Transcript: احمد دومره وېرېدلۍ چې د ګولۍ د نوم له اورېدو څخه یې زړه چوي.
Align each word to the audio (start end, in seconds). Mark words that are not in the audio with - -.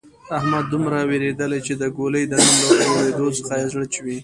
احمد 0.37 0.65
دومره 0.73 0.97
وېرېدلۍ 1.09 1.59
چې 1.67 1.73
د 1.81 1.83
ګولۍ 1.97 2.23
د 2.27 2.33
نوم 2.45 2.59
له 2.77 2.83
اورېدو 2.91 3.27
څخه 3.37 3.53
یې 3.59 3.65
زړه 3.73 3.85
چوي. 3.95 4.17